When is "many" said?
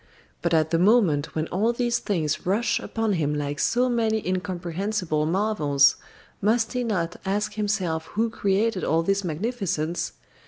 3.87-4.25